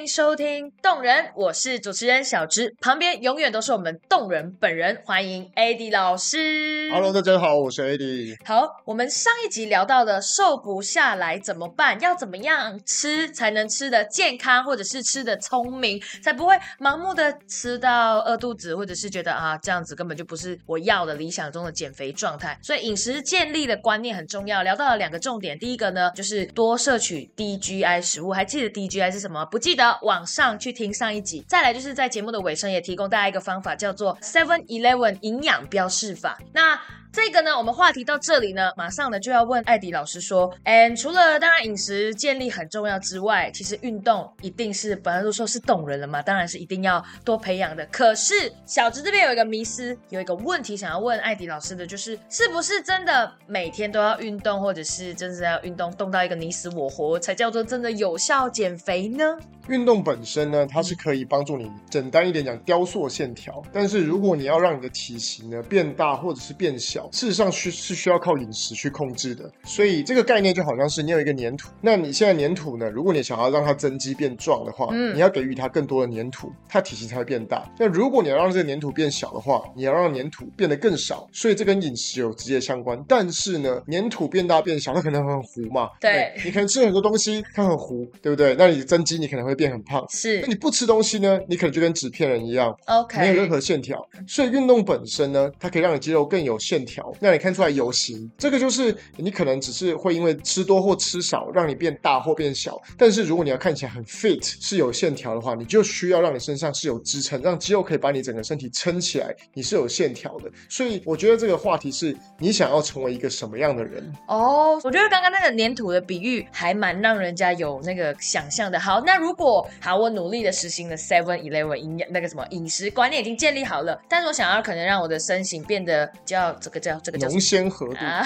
[0.00, 6.88] 迎收听动人，我是主持人小芝，旁边永远都是我们动人本人，欢迎 AD 老师。
[6.92, 8.36] Hello，大家好，我是 AD。
[8.44, 12.00] 好，我们上一集聊到的瘦不下来怎么办？
[12.00, 22.56] 要怎么样吃才能吃的健康，或者是吃的聪明，才不会盲目的吃到饿肚子，或者是觉得啊这样子根本就不是我要的理想中的减肥状态。
[22.62, 24.62] 所以饮食建立的观念很重要。
[24.62, 29.44] 聊到了两个重点，第一个呢就是多摄取低 GI 食物，还记得低 GI 是什么？
[29.46, 31.44] 不记得往上去听上一集。
[31.46, 36.38] 再来就是在节目的尾声也提供大家一个方法，叫做 Seven Eleven 营养标示法。
[36.52, 36.80] 那
[37.10, 47.84] 这个呢，我们话题到这里呢，马上呢就要问艾迪老师说，嗯，除了当然饮食建立很重要之外，其实运动一定是本来都说是动人了嘛，当然是一定要多培养的。
[47.86, 59.36] 可是小直这边有一个迷思，有一个问题想要问艾迪老师的，就是是不是真的每天都要运动，或者是真的要运动动到一个你死我活，才叫做真的有效减肥呢？
[59.68, 69.50] 运动本身呢，它是可以帮助你简单一点讲雕塑线条，但是如果你要让你的体型呢变大或者是变小，事实上需是需要靠饮食去控制的。
[69.64, 77.68] 所以这个概念就好像是你有一个粘土，那你现在粘土呢，如果你想要让它增肌变壮的话，嗯你要给予它更多的粘土，它体型才会变大。
[77.78, 83.02] 那如果你要让这个粘土变小的话，你要让粘土变得更少，所以这跟饮食有直接相关。
[83.06, 88.54] 但是呢，粘土变大变小，它可能很糊嘛，对你可能吃很多东西，它很糊，对不对？
[88.58, 90.04] 那你增肌，你可能会变很胖。
[90.08, 93.98] 是那你不吃东西呢，你可能就跟纸片人一样，OK，，没有任何线条。
[94.26, 98.30] 所以运动本身呢，它可以让你肌肉更有线条，让你看出来有型。
[98.38, 102.80] 这个就是你可能只是会因为吃多或吃少，让你变大或变小。
[102.96, 110.50] 但是如果你要看起来很 fit，是有线条的话，你就需要让你身上是有支撑，让肌肉可以把你整个身体撑起来，你是有线条的。
[110.68, 114.10] 所以我觉得这个话题是你想要成为一个什么样的人。
[114.26, 118.80] 哦，我觉得刚刚那个粘土的比喻还蛮让人家有那个想象的。
[118.80, 128.22] 好，那如果好，我努力的实行了 Seven Eleven 营养那个什么饮食观念已经建立好了，但是我想要可能让我的身形变得叫这个叫这个叫什浓么鲜合度，啊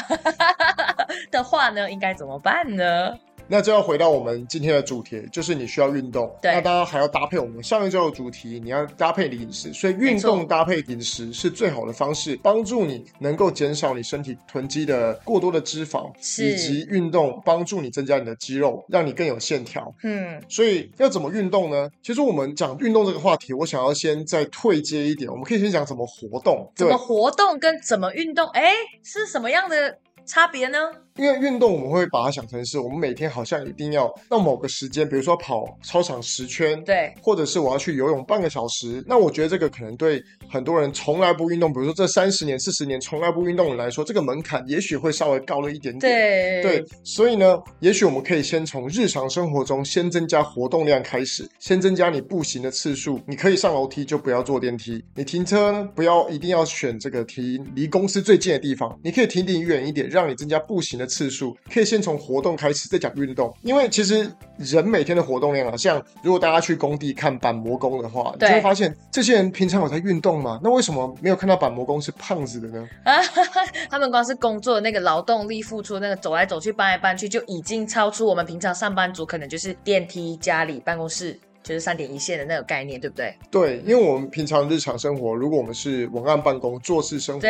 [1.31, 3.17] 的话呢，应该怎么办呢？
[3.53, 6.35] 那就要回到我们今天的主题，就是你需要运动。
[6.41, 9.71] 对那当然还要搭配我们上一周的主题，你要搭配你的饮食。
[9.75, 16.11] 所以运动搭配饮食是最好的方式，帮助你能够减少你身体囤积的过多的脂肪，
[16.43, 19.95] 以及运动帮助你增加你的肌肉，让你更有线条。
[20.03, 21.91] 嗯，所以要怎么运动呢？
[22.03, 26.73] 其实我们讲运动这个话题，我想要先再退阶一点，我们可以先讲怎么活动。
[26.75, 28.73] 怎么，活动跟怎么运动，哎，
[29.05, 30.79] 是什么样的差别呢？
[31.17, 46.00] 因为运动我们会把它想成是我们每天好像一定要到某个时间，比如说跑操场十圈，对，或者是我要去游泳半个小时，那我觉得这个可能对很多人从来不运动，比如说这三十年、四十年从来不运动的人来说，这个门槛也许会稍微高了一点点。
[46.00, 53.21] 对，对，所以呢，也许我们可以先从日常生活中先增加活动量开始，先增加你步行的次数。
[53.27, 61.57] 你可以上楼梯就不要坐电梯，你停车呢不要一定要选这个停离公司最近的地方，你可以停离远一点，让你增加步行的次数。
[61.73, 70.59] 可以先从活动开始，再讲运动，因为其实人每天的活动量啊，像如果大家去工地看板模工的话，你就会发现这些人平常有在运动吗？
[70.62, 72.89] 那为什么没有看到板模工是胖子的呢？
[73.05, 73.21] 啊，
[73.91, 83.34] 他们光是工作的那个劳动力付出，那个走来走去、搬来搬去，就已经超出我们平常上班族可能就是电梯、家里、办公室，就是三点一线的那个概念，对不对？
[83.50, 87.49] 对，因为我们平常日常生活，如果我们是文案办公、做事生活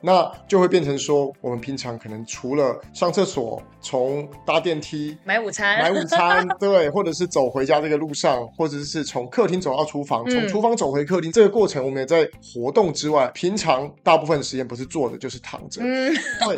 [0.00, 16.56] 那就会变成说，我们平常可能除了上厕所、从搭电梯、买午餐，买午餐， 对，或者是走回家这个路上，或者是从客厅走到厨房，从嗯厨房走回客厅，这个过程我们也在活动之外，平常大部分时间不是坐着就是躺着，嗯，对，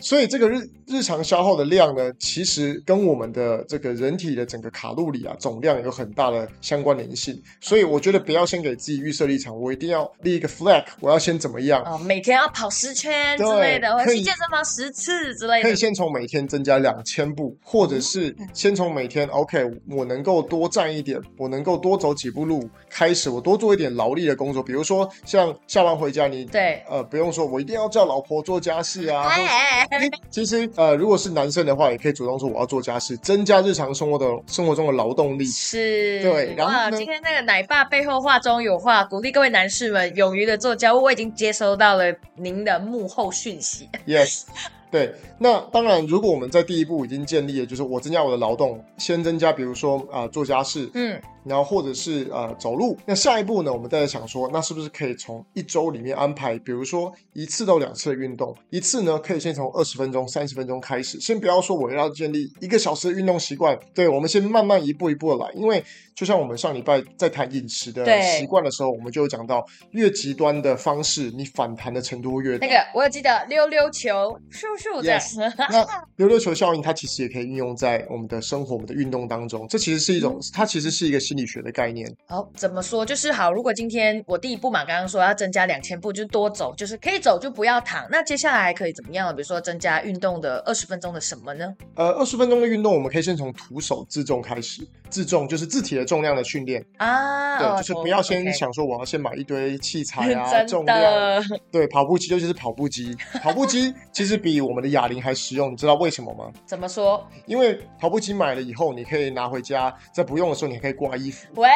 [0.00, 7.40] 所以这个日日常消耗的量呢，其实跟我们的这个人体的整个卡路里啊总量有很大的相关联性。
[7.60, 11.82] 所以我觉得不要先给自己预设立场，我一定要立一个 flag，我要先怎么样。
[11.84, 15.62] 哦，每天要跑十圈之类的，或者可以去健身房十次之类的。
[15.62, 35.44] 可以先从每天增加两千步，或者是先从每天 OK，我能够多站一点，我能够多走几步路开始，我多做一点劳力的工作，比如说像下班回家你对，呃不用说我一定要叫老婆做家事啊，哎哎哎，其实呃，如果是男生的话，也可以主动说我要做家事，增加日常生活的生活中的劳动力。
[35.44, 42.04] 是，对然后今天那个奶爸背后话中有话，鼓励各位男士们勇于的做家务，我已经接收到了
[42.36, 43.88] 您的幕后讯息。
[44.06, 44.44] Yes，
[44.90, 52.96] 对，那当然，如果我们在第一步已经建立了，就是我增加我的劳动，先增加，比如说啊、呃做家事，嗯，然后或者是呃走路。
[53.04, 65.82] 那下一步呢，我们再来想说，那是不是可以从一周里面安排，比如说一次到两次的运动，一次呢可以先从二十分钟、三十分钟开始，先不要说我要建立一个小时的运动习惯，对我们先慢慢一步一步的来，因为
[66.14, 72.72] 就像我们上礼拜在谈饮食的对习惯的时候，我们就有讲到，越极端的方式，你反弹的程度越大那。
[72.72, 75.86] 个我有记得溜溜球，咻咻 Yes 那
[76.16, 79.66] 溜溜球效应，它其实也可以运用在我们的生活、我们的运动当中。
[79.68, 82.10] 这其实是一嗯种，它其实是一个心理学的概念。
[82.26, 83.04] 好，怎么说？
[83.04, 88.06] 就是好，如果今天我第一步嘛，刚刚说要增加两千步，就是多走，就是可以走就不要躺。
[88.10, 89.32] 那接下来还可以怎么样呢？
[89.34, 91.74] 比如说增加运动的二十分钟的什么呢？
[91.94, 94.86] 呃，二十分钟的运动，我们可以先从徒手自重开始。
[95.10, 101.44] 自重就是自体的重量的训练，啊，对，哦就是不要先想说我要先买一堆器材啊、 真重量。
[101.70, 106.50] 对，跑步机尤其是跑步机，跑步机其实比我们的哑铃还实用，你知道为什么吗？
[106.64, 107.26] 怎么说？
[107.46, 111.46] 因为跑步机买了以后，你可以拿回家，在不用的时候你还可以挂衣服。
[111.56, 111.68] 喂，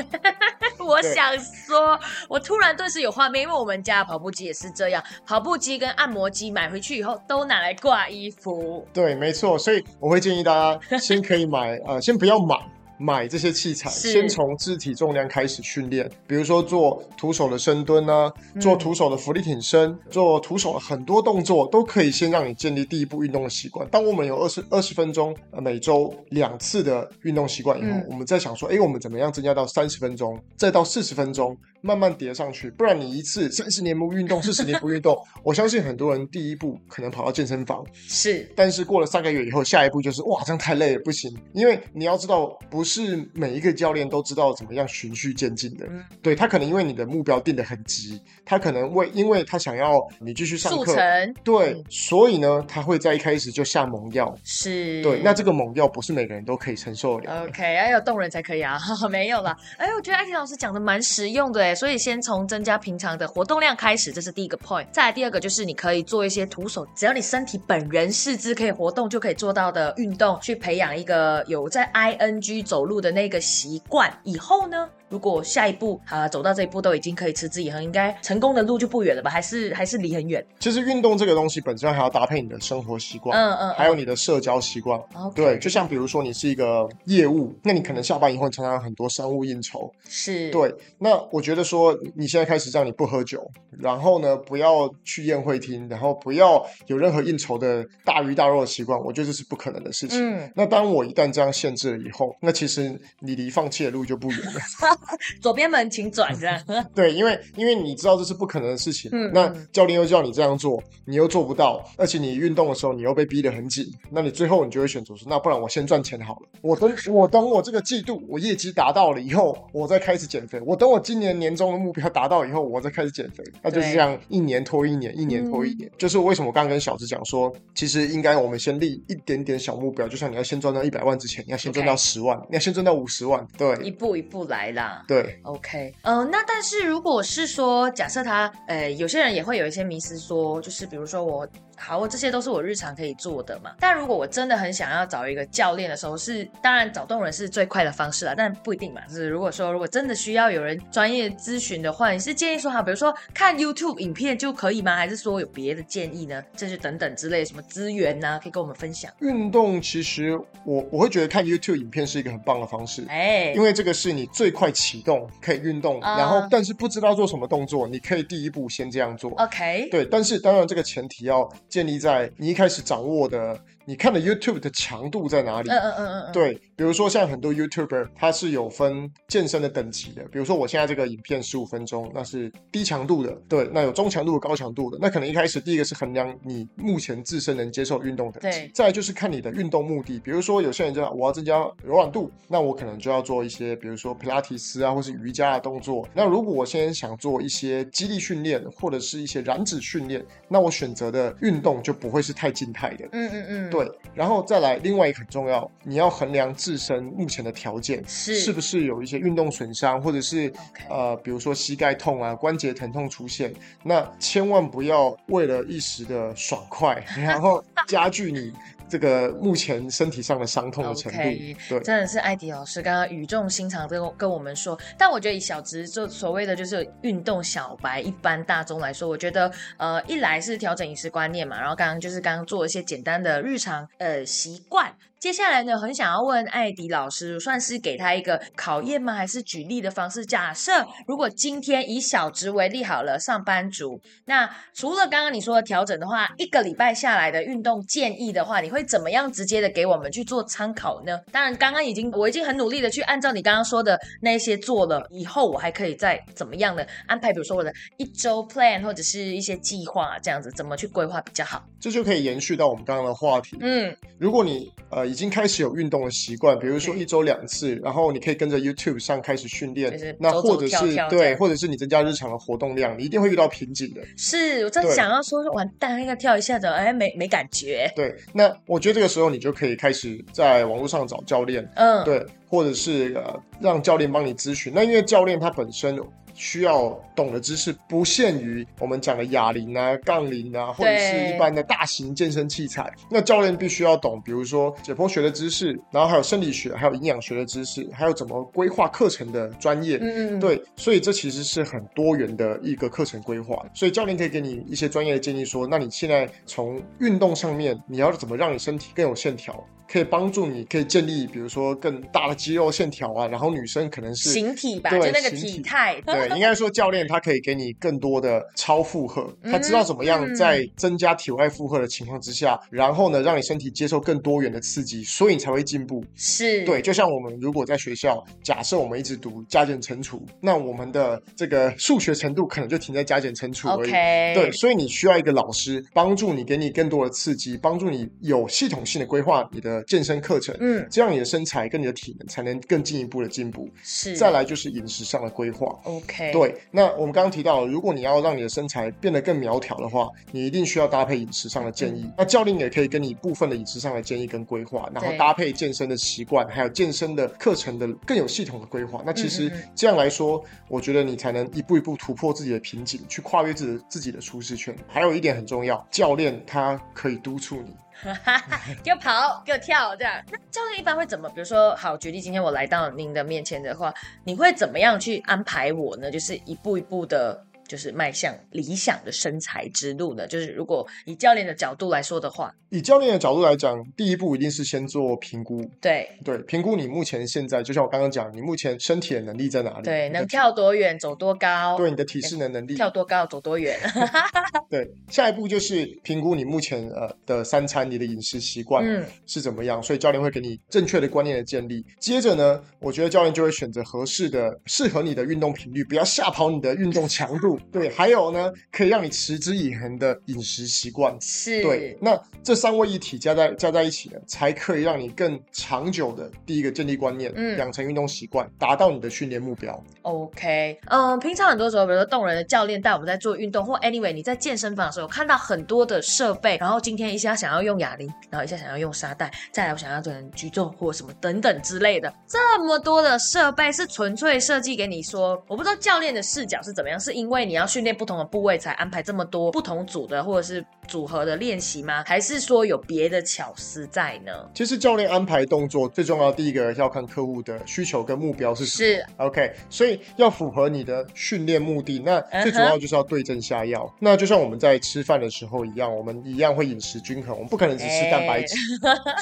[0.78, 8.86] 我想说，我突然顿时有画面，因为我们家的跑步机也是这样，跑步机跟按摩机买回去以后都拿来挂衣服。
[8.92, 12.56] 对，没错，所以我会建议大家先可以买，呃，先不要买
[13.02, 18.30] 买这些器材，先从肢体重量开始训练，比如说做徒手的深蹲啊，
[18.60, 23.88] 做嗯徒手的浮力挺身，做徒手的很多动作都可以先让你建立第一步运动的习惯。
[23.88, 28.06] 当我们有二十二十分钟，呃，每周两次的运动习惯以后，嗯。
[28.10, 32.70] 我们再想说，哎，我们怎么样增加到三十分钟，再到四十分钟，慢慢叠上去。
[32.70, 37.84] 不然你一次三十年不运动，四十年不运动， 我相信很多人第一步可能跑到健身房。
[37.94, 41.30] 是，但是过了三个月以后，下一步就是哇，这样太累了，不行。
[41.52, 45.86] 因为你要知道，不是每一个教练都知道怎么样循序渐进的。
[45.86, 54.34] 嗯对他可能因为你的目标定得很急，他可能为因为他想要你继续上课，速成对，嗯所以呢，他会在一开始就下猛药。
[54.44, 57.44] 是，对，那这个猛药不是每个人都可以承受的。
[57.44, 58.78] OK，要有动人才可以啊，
[59.10, 59.56] 没有啦。
[59.78, 64.86] 哎，我觉得艾婷老师讲的蛮实用的所以先从增加平常的活动量开始，这是第一个 point。
[64.90, 74.12] 再来第二个就是你可以做一些徒手，只要你身体本人四肢可以活动就可以做到的运动，去培养一个有在 ing 走路的那个习惯。
[74.24, 79.28] 以后呢，如果下一步啊走到这一步都已经可以持之以恒，应该成功的路就不远了吧？
[79.28, 80.44] 还是还是离很远？
[80.60, 84.98] 其实运动这个东西本身还要搭配你的生活习惯，嗯嗯，还有你的社交习惯。
[85.14, 93.44] OK，对，就像比如说你是一个业务，那你可能下班以后你常常有很多商务应酬，是，对，那我觉得说你现在开始让你不喝酒，
[93.78, 100.18] 然后呢不要去宴会厅，然后不要有任何应酬的大鱼大肉的习惯，我觉得这是不可能的事情。
[100.20, 104.60] 嗯，那当我一旦这样限制了以后，那其实你离放弃的路就不远了。
[105.40, 106.60] 左边门请转这样。
[106.94, 116.48] 对，因为因为你知道这是不可能的事情，那嗯那教练又叫你这样做，你又做不到，而且你运动的时候你又被逼得很紧，那你最后你就会选择说，那不然我先赚钱好了。
[116.62, 120.60] 我等我等我这个季度我业绩达到了以后，我再开始减肥。
[120.64, 123.42] 我等我今年年终的目标达到以后，我再开始减肥。
[123.62, 125.90] 那就是这样一年拖一年，一年拖一年。
[125.98, 133.46] 就是为什么我刚刚跟小智讲说，其实应该我们先立一点点小目标，就像你要先赚到一百万之前，你要先赚到十万，你要先赚到五十万。
[133.56, 134.89] 对一步一步来啦。
[135.06, 135.40] 对。
[135.44, 141.46] OK，嗯、那但是如果是说，假设他，呃，有些人也会有一些迷思说，就是比如说我，
[141.80, 143.72] 好，我这些都是我日常可以做的嘛。
[143.80, 149.00] 但如果我真的很想要找一个教练的时候，是当然找动人是最快的方式啦，但不一定嘛。
[149.08, 154.94] 就是如果说如果真的需要有人专业咨询的话，你是建议说，好，比如说看 YouTube 影片就可以吗？
[154.94, 156.42] 还是说有别的建议呢？
[156.54, 159.10] 这是等等之类什么资源呢、可以跟我们分享？
[159.20, 169.30] 运动其实我我会觉得看 YouTube 影片是一个很棒的方式，哎，因为这个是你最快启动可以运动，啊然后但是不知道做什么动作，你可以第一步先这样做。
[169.32, 175.70] OK，对，但是当然这个前提要建立在你一开始掌握的，你看的 YouTube 的强度在哪里。
[175.70, 180.22] 嗯嗯嗯嗯嗯，对，比如说像很多 YouTuber，他是有分健身的等级的。
[180.32, 184.96] 比如说我现在这个影片十五分钟，那是低强度的，对，那有中强度、高强度的。
[184.98, 190.18] 那可能一开始第一个是衡量你目前自身能接受运动等级对，再来就是看你的运动目的。
[190.20, 196.08] 比如说有些人就我要增加柔软度，那我可能就要做一些，比如说普拉提斯啊，或是瑜伽的动作。
[196.14, 203.06] 那如果我现在想做一些肌力训练，或者是一些燃脂训练，那我选择的运动就不会是太静态的。
[203.12, 210.52] 嗯嗯嗯，对，然后再来，另外一个很重要，你要衡量自身目前的条件是是不是有一些运动损伤，或者是
[210.88, 218.52] 呃，比如说膝盖痛啊、关节疼痛出现，那千万不要为了一时的爽快， 然后加剧你
[218.88, 221.18] 这个目前身体上的伤痛的程度。
[221.18, 234.92] 对，真的是艾迪老师刚刚语重心长的跟跟我们说，但我觉得以小直就所谓的就是运动小白一般大众来说，我觉得呃一来是调整饮食观念嘛，然后刚刚就是刚刚做一些简单的日常呃习惯。
[235.20, 239.12] 接下来呢，很想要问艾迪老师，算是给他一个考验吗？
[239.12, 240.24] 还是举例的方式？
[240.24, 240.72] 假设
[241.06, 251.20] 如果今天以小职为例好了，上班族，那除了刚刚你说的调整的话，一个礼拜下来的运动建议的话，你会怎么样直接的给我们去做参考呢？
[251.30, 261.62] 当然，刚刚已经我已经很努力的去按照你刚刚说的那些做了，以后我还可以再怎么样的安排，比如说我的一周 plan 或者是一些计划这样子，怎么去规划比较好？
[261.78, 263.58] 这就可以延续到我们刚刚的话题。
[263.60, 274.00] 嗯，如果你呃已经开始有运动的习惯，比如说一周两次，然后你可以跟着 YouTube 上开始训练就是，那或者是对，或者是你增加日常的活动量，你一定会遇到瓶颈的。
[274.16, 284.72] 是我在想要说完蛋，那个跳一下子，哎，没没感觉，对，那我觉得这个时候你就可以开始在网络上找教练，嗯，对，或者是呃让教练帮你咨询。
[284.74, 285.98] 那因为教练他本身
[286.40, 292.90] 需要懂的知识不限于我们讲的哑铃啊、杠铃啊，或者是一般的大型健身器材。
[293.10, 299.98] 那教练必须要懂，比如说解剖学的知识，然后还有生理学、还有营养学的知识，还有怎么规划课程的专业。
[299.98, 314.30] 嗯嗯嗯，对，所以这其实是很多元的一个课程规划，所以教练可以给你一些专业的建议说，那你现在从运动上面，你要怎么让你身体更有线条，可以帮助你可以建立，比如说更大的肌肉线条啊，然后女生可能是。
[314.30, 326.04] 形体吧，就那个体体态， 对，应该说教练他可以给你更多的超负荷，他知道怎么样嗯在增加体外负荷的情况之下，然后呢，让你身体接受更多元的刺激，所以你才会进步。
[326.14, 333.90] 是，对，就像我们如果在学校，假设我们一直读加减乘除，那我们的这个数学程度可能就停在加减乘除而已。
[333.90, 343.68] 对，所以你需要一个老师帮助你，给你更多的刺激，帮助你有系统性的规划你的健身课程，嗯，这样你的身材跟你的体能才能更进一步的进步。
[343.82, 345.78] 是，再来就是饮食上的规划。
[345.84, 352.10] ，OK，，对，那我们刚刚提到，如果你要让你的身材变得更苗条的话，你一定需要搭配饮食上的建议。
[352.16, 359.02] 那教练也可以跟你部分的饮食上的建议跟规划，然后搭配健身的习惯，还有健身的课程的更有系统的规划。
[359.04, 364.74] 那其实这样来说，我觉得你才能一步一步突破自己的瓶颈，去跨越自己自己的舒适圈。
[364.86, 367.70] 还有一点很重要，教练他可以督促你。
[368.82, 370.22] 给我跑，给我跳，这样。
[370.30, 371.28] 那教练一般会怎么？
[371.30, 373.92] 比如说，好，举例，今天我来到您的面前的话，
[374.24, 376.10] 你会怎么样去安排我呢？
[376.10, 380.26] 就是一步一步的，就是迈向理想的身材之路呢？
[380.26, 385.64] 就是如果以教练的角度来说的话，以教练的角度来讲，第一步一定是先做评估。
[385.80, 389.84] 对对，评估你目前现在，就像我刚刚讲，你目前身体的能力在哪里？
[389.84, 393.78] 对，能跳多远，走多高，对你的体适能能力，跳多高，走多远。
[394.68, 401.86] 对，下一步就是评估你目前呃的三餐，你的饮食习惯嗯是怎么样，所以教练会给你正确的观念的建立。
[402.00, 407.59] 接着呢，我觉得教练就会选择合适的、适合你的运动频率，不要吓跑你的运动强度。
[407.72, 411.16] 对，还有呢，可以让你持之以恒的饮食习惯。
[411.20, 419.82] 是，对，那这三位一体加在加在一起呢，才可以让你更长久的第一个建立观念，嗯养成运动习惯，达到你的训练目标。
[420.02, 442.02] OK，嗯，平常很多时候，比如说动人的教练带我们在做运动，或 anyway 你在健身房的时候看到很多的设备，然后今天一下想要用哑铃，然后一下想要用沙袋，再来我想要做人举重或什么等等之类的，这么多的设备是纯粹设计给你说，我不知道教练的视角是怎么样，是因为你要训练不同的部位才安排这么多不同组的或者是组合的练习吗？
[442.04, 444.32] 还是说有别的巧思在呢？
[444.52, 448.90] 其实教练安排动作最重要的第一个要看客户的需求跟目标是什么。
[448.90, 453.88] 是 OK，所以要符合你的训练目的，那最主要就是要对症下药。
[454.00, 458.56] 那就像我们在吃饭的时候一样，我们一样会饮食均衡，我们不可能只吃蛋白质。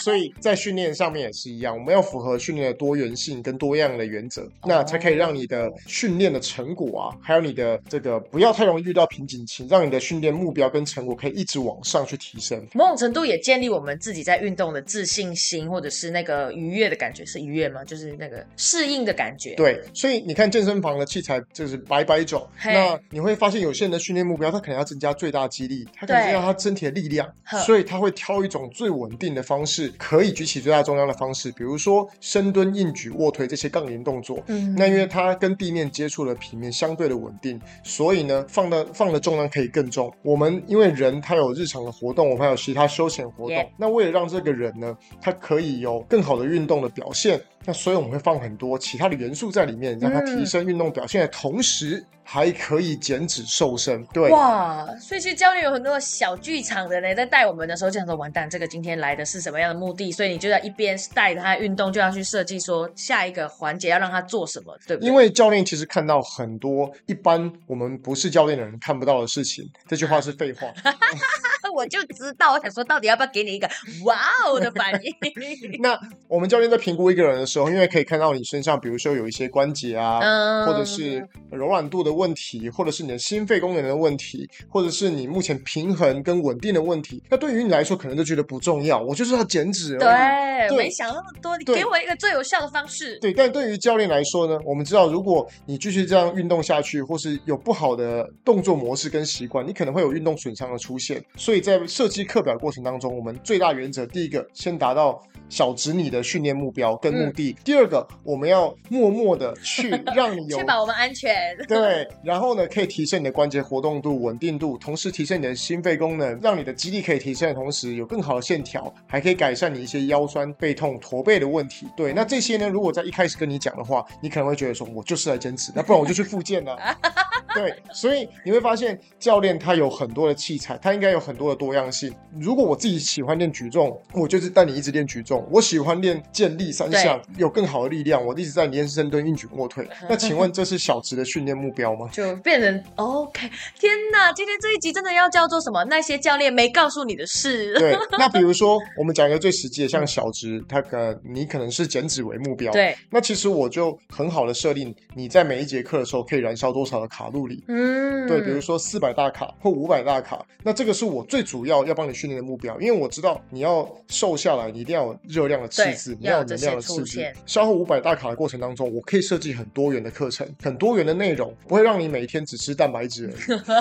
[0.03, 12.65] 所以在训练上面也是一样，我们要符合训练的多元性跟多样的原则， 那才可以让你的训练的成果啊，还有你的这个不要太容易遇到瓶颈期，让你的训练目标跟成果可以一直往上去提升。
[12.73, 17.85] 某种程度也建立我们自己在运动的自信心，或者是那个愉悦的感觉，是愉悦吗？
[17.85, 19.55] 就是那个适应的感觉。
[19.55, 27.29] 对，所以你看健身房的器材就是百百种，那你会发现有些人的训练目标，他可能要增加最大肌力，他可能对要他身体的力量，
[27.65, 34.43] 所以他会挑一种最稳定的方式，可以举起最大重量的方式，比如说深蹲、硬举、卧推这些杠铃动作。
[34.49, 40.13] 嗯那因为它跟地面接触的平面相对的稳定，所以呢，放的放的重量可以更重。
[40.23, 43.71] 我们因为人他有日常的活动，我们还有其他休闲活动。
[43.77, 54.05] 那为了让这个人呢，他可以有更好的运动的表现，那所以我们会放很多其他的元素在里面，让他提升运动表现的同时，还可以减脂瘦身。
[54.13, 60.13] 对，哇，所以其实教练有很多小剧场的呢，在带我们的时候，就想说完蛋，这个今天来的是什么样的目的？
[60.13, 65.09] 所以你就在一边带着他运动，就要去设计说下一个环节要让他做什么，对不对？
[65.09, 69.67] 因为教练其实看到很多一般我们不是教练的人看不到的事情。
[69.89, 70.67] 这句话是废话。
[71.69, 73.69] 我就知道，我想说，到底要不要给你一个
[74.05, 75.15] 哇哦的反应？
[75.81, 75.99] 那
[76.29, 87.23] 我们教练在评估一个人的时候，因为可以看到你身上，比如说有一些关节啊，嗯或者是柔软度的问题，或者是你的心肺功能的问题，或者是你目前平衡跟稳定的问题。
[87.31, 89.97] 那对于你来说，可能就觉得不重要，我就是要减脂。
[89.99, 93.19] 对，对没想那么多，你给我一个最有效的方式。
[93.21, 101.23] 对，但对于教练来说呢，我们知道，如果你继续这样运动下去，或是有不好的动作模式跟习惯，你可能会有运动损伤的出现。
[101.37, 111.57] 所以在设计课表过程当中，我们最大原则，第一个，先达到小侄女的训练目标跟目的；第二个，我们要默默的去 让你有确保我们安全。
[111.67, 121.87] 对，然后呢，可以提升你的关节活动度、稳定度，同时提升你的心肺功能，让你的肌力可以提升的同时，有更好的线条，还可以改善你一些腰酸背痛、驼背的问题。
[121.97, 126.77] 对，那这些呢，如果在一开始跟你讲的话，你可能会觉得说，我就是来坚持，那不然我就去复健了。
[127.55, 132.15] 对，所以你会发现教练他有很多的器材，他应该有很多的多样性。
[132.39, 139.89] 如果我自己喜欢练举重，我就是带你一直练举重；我喜欢练健力三项，有更好的力量，我一直在练深蹲、硬举、卧推。
[140.09, 142.09] 那请问这是小值的训练目标吗？
[142.13, 144.33] 就变成 OK，天哪！
[144.33, 145.85] 今天这一集真的要叫做什么？
[145.85, 147.75] 那些教练没告诉你的事。
[147.75, 157.65] 对，那比如说 我们讲一个最实际的，像小值，他可你可能是减脂为目标，对，那其实我就很好的设定你在每一节课的时候可以燃烧多少的卡路里。
[157.69, 167.25] 嗯，对，比如说四百大卡或五百大卡，那这个是我最主要要帮你训练的目标，因为我知道你要瘦下来，你一定要有热量的刺激，你要有能量的刺激。
[167.47, 173.33] 消耗五百大卡的过程当中，我可以设计很多元的课程，很多元的内容，不会让你每天只吃蛋白质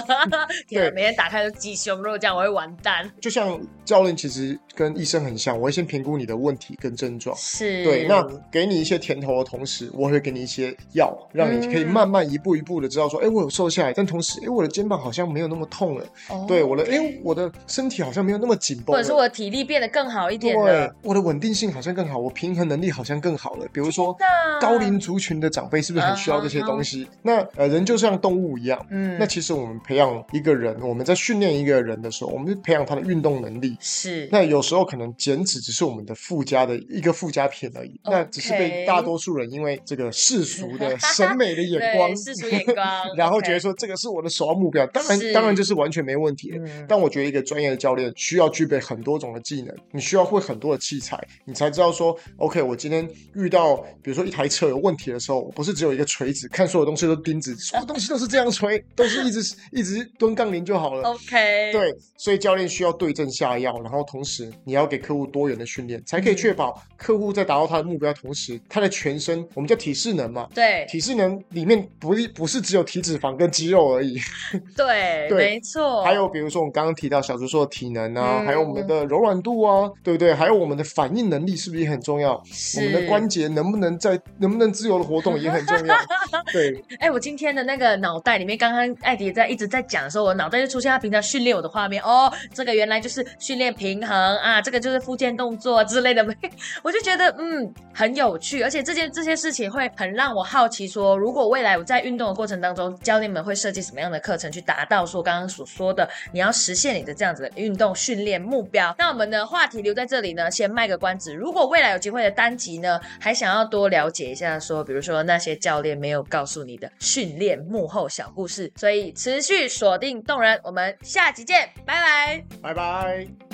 [0.69, 3.09] 对每天打开就鸡胸肉，这样我会完蛋。
[3.21, 7.35] 就像教练其实跟医生很像，我会先评估你的问题跟症状。
[7.37, 23.65] 是，对，那给你一些甜头的同时，我会给你一些药，让你可以嗯慢慢一步一步的知道说，哎、我有瘦下来，但同时，哎、我的肩膀好像没有那么痛了，哦对，我的，哎、我的身体好像没有那么紧绷，或者是我的体力变得更好一点对。，我的稳定性好像更好，我平衡能力好像更好了。
[23.71, 24.15] 比如说
[24.61, 27.07] 高龄族群的长辈是不是很需要这些东西？
[27.21, 28.83] 那呃，人就像动物一样。
[28.89, 33.75] 嗯那其实我们培养一个人，我们在训练一个人的时候，我们就培养他的运动能力。
[33.79, 42.85] 是那有时候可能减脂只是我们的附加的一个附加品而已，那只是被大多数人因为这个世俗的 审美的眼光对，世俗眼光
[43.17, 44.85] 然后觉得说这个是我的首要目标。
[44.87, 46.53] 当然，当然这是完全没问题
[46.87, 61.09] 但我觉得一个专业的教练需要具备很多种的技能，你需要会很多的器材，你才知道说，OK，我今天遇到比如说一台车有问题的时候，我不是只有一个锤子，看所有东西都钉子，所有东西都是这样锤，都是一直一直蹲杠铃就好了。
[61.09, 74.17] OK，，对，所以教练需要对症下药，然后同时你要给客户多元的训练，才可以确保客户在达到他的目标同时，他的全身我们叫体适能嘛，对体适能里面不是不是只有体脂肪跟肌肉而已，
[74.75, 80.33] 对对没错，还有比如说我们刚刚提到小猪说的体能啊，嗯还有我们的柔软度啊，对不对？
[80.33, 82.41] 还有我们的反应能力是不是也很重要？
[82.77, 85.95] 我们的关节能不能在能不能自由的活动也很重要。
[86.53, 92.01] 对，哎，我今天的那个脑袋里面，刚刚艾迪在一直在讲的时候，我脑袋就出现他平常训练我的画面。
[92.01, 96.25] 哦，这个原来就是训练平衡啊，这个就是复健动作之类的。
[96.81, 108.95] 我就觉得嗯很有趣，而且这件这些事情会很让我好奇说，如果未来我在运动的过程当中，教练们会设计什么样的课程去达到说刚刚所说的你要实现你的这样子的运动训练目标？
[108.97, 111.33] 那我们的话题留在这里呢，先卖个关子。
[111.33, 122.43] 如果未来有机会的单集呢，还想要多了解一下说，比如说那些教练没有告诉你的训练幕后小故事，所以持续锁定动人，我们下集见，拜拜。
[122.61, 123.46] 拜拜。